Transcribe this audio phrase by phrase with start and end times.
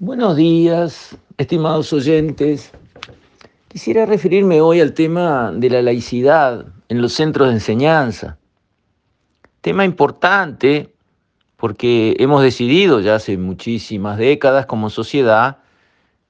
[0.00, 2.70] Buenos días, estimados oyentes.
[3.66, 8.38] Quisiera referirme hoy al tema de la laicidad en los centros de enseñanza.
[9.60, 10.94] Tema importante
[11.56, 15.58] porque hemos decidido ya hace muchísimas décadas como sociedad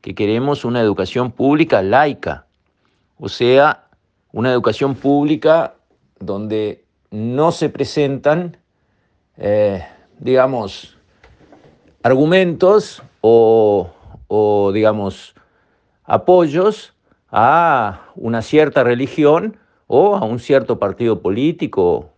[0.00, 2.46] que queremos una educación pública laica,
[3.18, 3.84] o sea,
[4.32, 5.74] una educación pública
[6.20, 8.56] donde no se presentan,
[9.36, 9.84] eh,
[10.20, 10.96] digamos,
[12.02, 13.90] argumentos o,
[14.28, 15.34] o, digamos,
[16.04, 16.94] apoyos
[17.30, 22.10] a una cierta religión o a un cierto partido político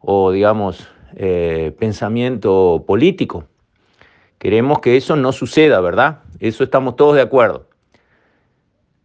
[0.00, 3.44] o, digamos, eh, pensamiento político.
[4.38, 6.20] Queremos que eso no suceda, ¿verdad?
[6.40, 7.68] Eso estamos todos de acuerdo.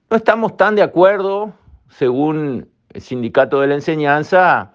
[0.09, 1.53] No estamos tan de acuerdo,
[1.89, 4.73] según el sindicato de la enseñanza,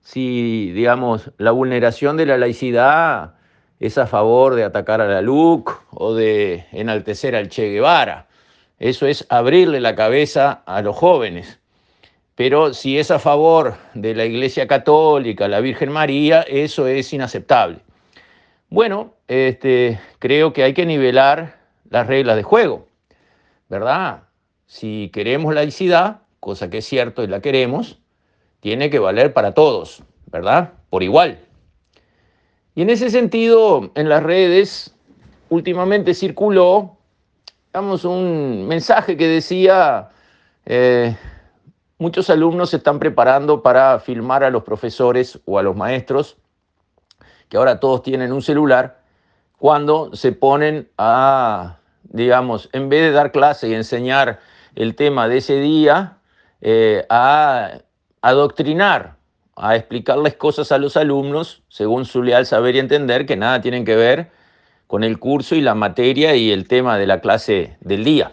[0.00, 3.34] si, digamos, la vulneración de la laicidad
[3.80, 8.28] es a favor de atacar a la LUC o de enaltecer al Che Guevara.
[8.78, 11.58] Eso es abrirle la cabeza a los jóvenes.
[12.34, 17.80] Pero si es a favor de la Iglesia Católica, la Virgen María, eso es inaceptable.
[18.68, 22.86] Bueno, este, creo que hay que nivelar las reglas de juego,
[23.68, 24.22] ¿verdad?
[24.66, 27.98] Si queremos laicidad, cosa que es cierto y la queremos,
[28.60, 30.74] tiene que valer para todos, ¿verdad?
[30.88, 31.38] Por igual.
[32.74, 34.94] Y en ese sentido, en las redes
[35.48, 36.96] últimamente circuló,
[37.72, 40.10] digamos, un mensaje que decía,
[40.66, 41.16] eh,
[41.98, 46.36] muchos alumnos se están preparando para filmar a los profesores o a los maestros,
[47.48, 49.00] que ahora todos tienen un celular,
[49.58, 54.40] cuando se ponen a, digamos, en vez de dar clase y enseñar
[54.76, 56.18] el tema de ese día,
[56.60, 57.78] eh, a
[58.22, 59.19] adoctrinar
[59.62, 63.84] a explicarles cosas a los alumnos según su leal saber y entender que nada tienen
[63.84, 64.30] que ver
[64.86, 68.32] con el curso y la materia y el tema de la clase del día.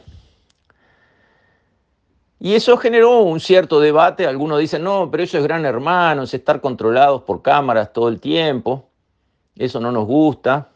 [2.40, 4.26] Y eso generó un cierto debate.
[4.26, 8.22] Algunos dicen, no, pero eso es gran hermano, es estar controlados por cámaras todo el
[8.22, 8.90] tiempo.
[9.58, 10.70] Eso no nos gusta.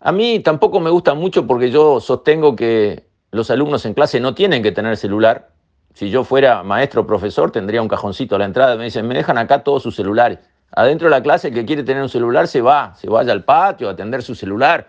[0.00, 4.34] A mí tampoco me gusta mucho porque yo sostengo que los alumnos en clase no
[4.34, 5.53] tienen que tener celular.
[5.94, 8.76] Si yo fuera maestro o profesor, tendría un cajoncito a la entrada.
[8.76, 10.40] Me dicen, me dejan acá todos sus celulares.
[10.72, 13.44] Adentro de la clase, el que quiere tener un celular se va, se vaya al
[13.44, 14.88] patio a atender su celular.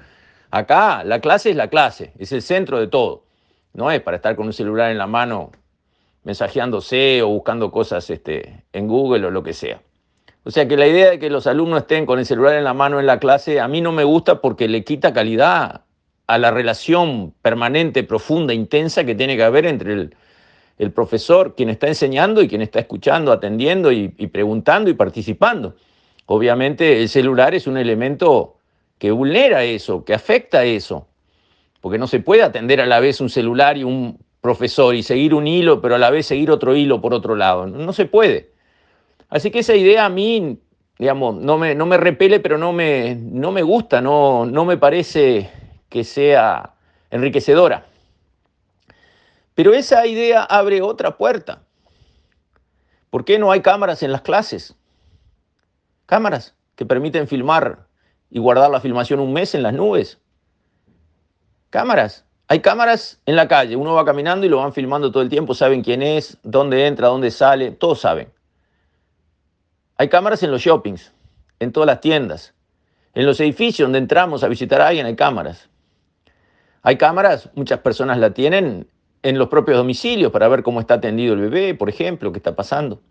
[0.50, 3.24] Acá, la clase es la clase, es el centro de todo.
[3.74, 5.52] No es para estar con un celular en la mano
[6.24, 9.82] mensajeándose o buscando cosas este, en Google o lo que sea.
[10.44, 12.74] O sea que la idea de que los alumnos estén con el celular en la
[12.74, 15.82] mano en la clase a mí no me gusta porque le quita calidad
[16.26, 20.16] a la relación permanente, profunda, intensa que tiene que haber entre el,
[20.78, 25.76] el profesor, quien está enseñando y quien está escuchando, atendiendo y, preguntando y participando.
[26.26, 28.58] Obviamente el celular es un elemento
[28.98, 31.08] que vulnera eso, que afecta eso,
[31.82, 35.34] porque no se puede atender a la vez un celular y un profesor y seguir
[35.34, 37.68] un hilo, pero a la vez seguir otro hilo por otro lado.
[37.68, 38.52] No se puede.
[39.30, 40.60] Así que esa idea a mí,
[41.00, 44.78] digamos, no me, no me repele, pero no me, no me gusta, no, no me
[44.78, 45.50] parece
[45.90, 46.74] que sea
[47.12, 47.86] enriquecedora.
[49.56, 51.64] Pero esa idea abre otra puerta.
[53.10, 54.76] ¿Por qué no hay cámaras en las clases?
[56.06, 57.88] Cámaras que permiten filmar
[58.30, 60.20] y guardar la filmación un mes en las nubes.
[61.70, 62.26] Cámaras.
[62.48, 63.78] Hay cámaras en la calle.
[63.78, 65.56] Uno va caminando y lo van filmando todo el tiempo.
[65.56, 67.72] Saben quién es, dónde entra, dónde sale.
[67.72, 68.32] Todos saben.
[69.98, 71.14] Hay cámaras en los shoppings,
[71.60, 72.54] en todas las tiendas.
[73.14, 75.70] En los edificios donde entramos a visitar a alguien hay cámaras.
[76.84, 78.88] Hay cámaras, muchas personas la tienen
[79.26, 82.56] en los propios domicilios para ver cómo está atendido el bebé, por ejemplo, qué está
[82.56, 83.02] pasando.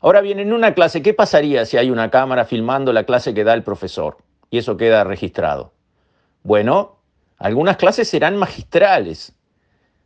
[0.00, 3.44] Ahora bien, en una clase, ¿qué pasaría si hay una cámara filmando la clase que
[3.44, 4.16] da el profesor
[4.50, 5.72] y eso queda registrado?
[6.42, 6.98] Bueno,
[7.38, 9.36] algunas clases serán magistrales,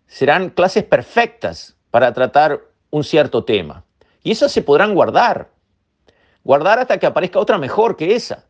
[0.06, 2.60] serán clases perfectas para tratar
[2.90, 3.82] un cierto tema.
[4.22, 5.52] Y esas se podrán guardar,
[6.44, 8.44] guardar hasta que aparezca otra mejor que esa,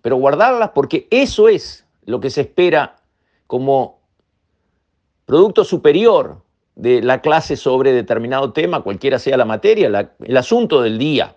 [0.00, 2.96] pero guardarlas porque eso es lo que se espera
[3.46, 3.97] como
[5.28, 6.40] producto superior
[6.74, 11.36] de la clase sobre determinado tema, cualquiera sea la materia, el asunto del día.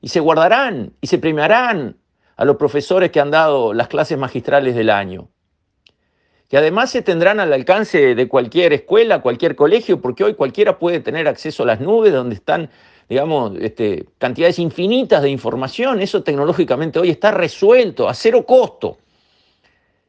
[0.00, 1.98] Y se guardarán y se premiarán
[2.36, 5.28] a los profesores que han dado las clases magistrales del año.
[6.48, 10.98] Que además se tendrán al alcance de cualquier escuela, cualquier colegio, porque hoy cualquiera puede
[10.98, 12.70] tener acceso a las nubes donde están,
[13.08, 16.00] digamos, este, cantidades infinitas de información.
[16.00, 18.98] Eso tecnológicamente hoy está resuelto a cero costo.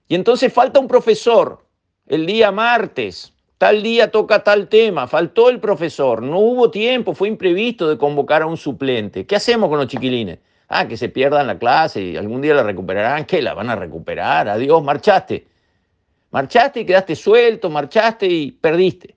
[0.08, 1.67] Y entonces falta un profesor
[2.08, 7.28] el día martes, tal día toca tal tema, faltó el profesor, no hubo tiempo, fue
[7.28, 9.26] imprevisto de convocar a un suplente.
[9.26, 10.40] ¿Qué hacemos con los chiquilines?
[10.70, 13.26] Ah, que se pierdan la clase y algún día la recuperarán.
[13.26, 13.42] ¿Qué?
[13.42, 14.50] La van a recuperar.
[14.50, 15.48] Adiós, marchaste.
[16.32, 19.16] Marchaste y quedaste suelto, marchaste y perdiste.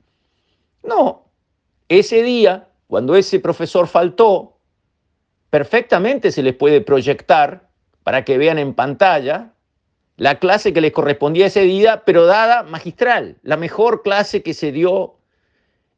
[0.85, 1.27] No,
[1.89, 4.59] ese día, cuando ese profesor faltó,
[5.51, 7.69] perfectamente se les puede proyectar
[8.05, 9.53] para que vean en pantalla
[10.21, 14.71] la clase que les correspondía ese día, pero dada magistral, la mejor clase que se
[14.71, 15.15] dio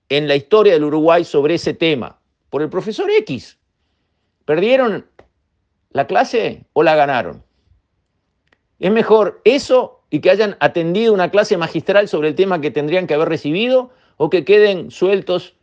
[0.08, 3.58] en la historia del Uruguay sobre ese tema, por el profesor X.
[4.44, 5.06] ¿Perdieron
[5.90, 7.42] la clase o la ganaron?
[8.78, 13.08] Es mejor eso y que hayan atendido una clase magistral sobre el tema que tendrían
[13.08, 15.56] que haber recibido o que queden sueltos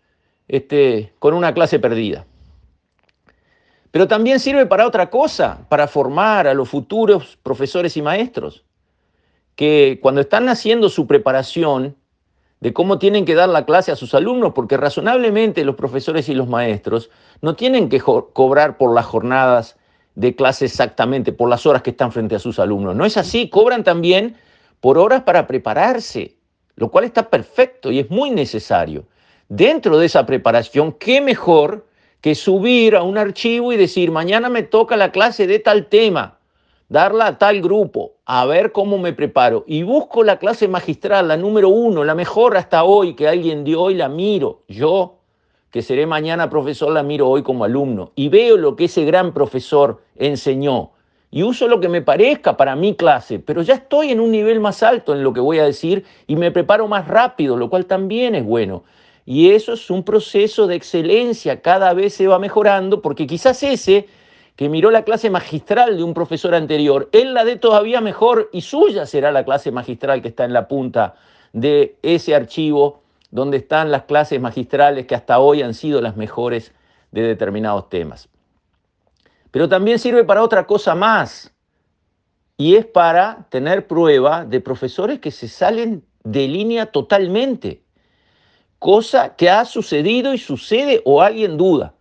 [0.50, 2.26] este, con una clase perdida.
[3.92, 8.64] Pero también sirve para otra cosa, para formar a los futuros profesores y maestros,
[9.56, 11.96] que cuando están haciendo su preparación
[12.60, 16.36] de cómo tienen que dar la clase a sus alumnos, porque razonablemente los profesores y
[16.36, 17.10] los maestros
[17.42, 19.78] no tienen que cobrar por las jornadas
[20.16, 22.96] de clase exactamente, por las horas que están frente a sus alumnos.
[22.96, 24.36] No es así, cobran también
[24.82, 26.36] por horas para prepararse,
[26.76, 29.06] lo cual está perfecto y es muy necesario.
[29.48, 31.88] Dentro de esa preparación, ¿qué mejor
[32.22, 36.40] que subir a un archivo y decir, mañana me toca la clase de tal tema,
[36.90, 39.64] darla a tal grupo, a ver cómo me preparo.
[39.68, 43.90] Y busco la clase magistral, la número uno, la mejor hasta hoy que alguien dio
[43.90, 44.64] y la miro.
[44.68, 45.20] Yo,
[45.72, 48.12] que seré mañana profesor, la miro hoy como alumno.
[48.16, 50.92] Y veo lo que ese gran profesor enseñó.
[51.32, 54.60] Y uso lo que me parezca para mi clase, pero ya estoy en un nivel
[54.60, 57.86] más alto en lo que voy a decir y me preparo más rápido, lo cual
[57.86, 58.84] también es bueno.
[59.26, 64.08] Y eso es un proceso de excelencia, cada vez se va mejorando, porque quizás ese
[64.56, 68.62] que miró la clase magistral de un profesor anterior, él la dé todavía mejor y
[68.62, 71.16] suya será la clase magistral que está en la punta
[71.54, 73.02] de ese archivo
[73.32, 76.74] donde están las clases magistrales que hasta hoy han sido las mejores
[77.12, 78.28] de determinados temas.
[79.52, 81.54] Pero también sirve para otra cosa más,
[82.58, 87.82] y es para tener prueba de profesores que se salen de línea totalmente
[88.80, 91.94] cosa que ha sucedido y sucede o alguien duda.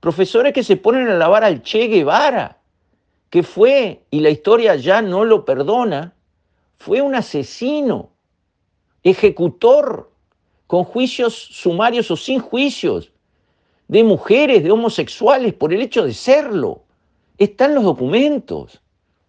[0.00, 2.58] Profesores que se ponen a lavar al Che Guevara,
[3.28, 6.14] que fue, y la historia ya no lo perdona,
[6.78, 8.10] fue un asesino,
[9.02, 10.10] ejecutor,
[10.66, 13.12] con juicios sumarios o sin juicios,
[13.88, 16.84] de mujeres, de homosexuales, por el hecho de serlo.
[17.38, 18.80] Están los documentos.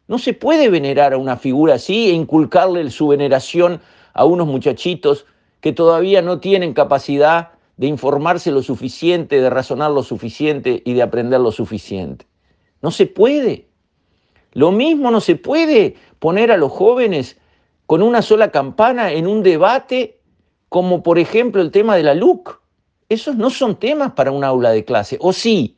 [0.07, 3.81] No se puede venerar a una figura así e inculcarle su veneración
[4.13, 5.25] a unos muchachitos
[5.61, 11.01] que todavía no tienen capacidad de informarse lo suficiente, de razonar lo suficiente y de
[11.01, 12.27] aprender lo suficiente.
[12.81, 13.67] No se puede.
[14.53, 17.37] Lo mismo no se puede poner a los jóvenes
[17.85, 20.19] con una sola campana en un debate
[20.67, 22.59] como por ejemplo el tema de la LUC.
[23.09, 25.77] Esos no son temas para un aula de clase, ¿o sí?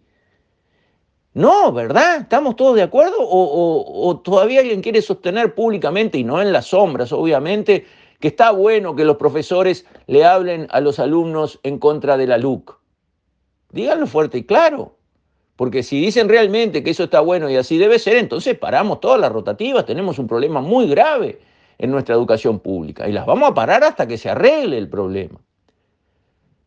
[1.34, 2.18] No, ¿verdad?
[2.22, 3.16] ¿Estamos todos de acuerdo?
[3.20, 7.88] ¿O, o todavía alguien quiere sostener públicamente, y no en las sombras, obviamente,
[8.24, 12.38] que está bueno que los profesores le hablen a los alumnos en contra de la
[12.38, 12.80] LUC.
[13.74, 14.96] Díganlo fuerte y claro,
[15.58, 19.20] porque si dicen realmente que eso está bueno y así debe ser, entonces paramos todas
[19.20, 21.42] las rotativas, tenemos un problema muy grave
[21.78, 25.42] en nuestra educación pública y las vamos a parar hasta que se arregle el problema.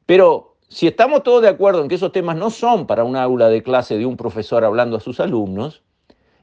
[0.05, 3.49] Pero si estamos todos de acuerdo en que esos temas no son para un aula
[3.49, 5.83] de clase de un profesor hablando a sus alumnos,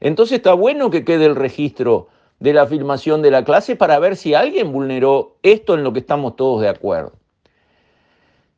[0.00, 2.08] entonces está bueno que quede el registro
[2.40, 6.00] de la filmación de la clase para ver si alguien vulneró esto en lo que
[6.00, 7.12] estamos todos de acuerdo.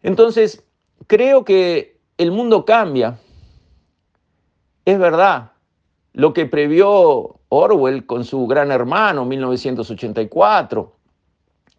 [0.02, 0.64] Entonces,
[1.06, 3.18] creo que el mundo cambia.
[4.84, 5.52] Es verdad,
[6.12, 10.92] lo que previó Orwell con su gran hermano 1984,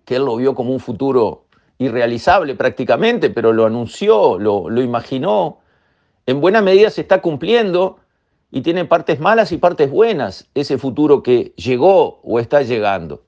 [0.06, 1.46] que él lo vio como un futuro
[1.78, 5.60] irrealizable prácticamente, pero lo anunció, lo, lo imaginó,
[6.26, 8.00] en buena medida se está cumpliendo
[8.52, 13.24] y tiene partes malas y partes buenas ese futuro que llegó o está llegando.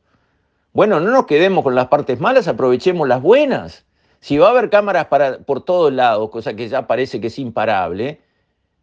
[0.74, 3.86] Bueno, no nos quedemos con las partes malas, aprovechemos las buenas.
[4.22, 7.40] Si va a haber cámaras para, por todos lados, cosa que ya parece que es
[7.40, 8.22] imparable,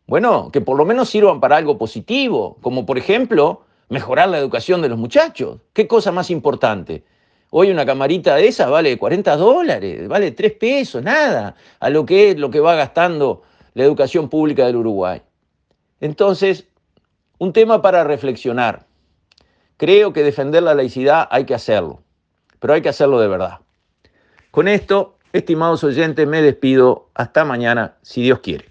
[0.07, 4.83] bueno, que por lo menos sirvan para algo positivo, como por ejemplo mejorar la educación
[4.83, 5.61] de los muchachos.
[5.73, 7.05] ¿Qué cosa más importante?
[7.51, 12.31] Hoy una camarita de esas vale 40 dólares, vale 3 pesos, nada, a lo que
[12.31, 13.43] es lo que va gastando
[13.75, 15.23] la educación pública del Uruguay.
[16.01, 16.67] Entonces,
[17.39, 18.87] un tema para reflexionar.
[19.77, 22.03] Creo que defender la laicidad hay que hacerlo,
[22.61, 23.61] pero hay que hacerlo de verdad.
[24.51, 27.11] Con esto, estimados oyentes, me despido.
[27.15, 28.67] Hasta mañana, si Dios quiere.